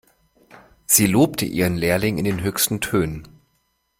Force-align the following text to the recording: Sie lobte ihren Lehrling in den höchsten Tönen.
Sie 0.87 1.05
lobte 1.05 1.45
ihren 1.45 1.77
Lehrling 1.77 2.17
in 2.17 2.23
den 2.25 2.41
höchsten 2.41 2.81
Tönen. 2.81 3.27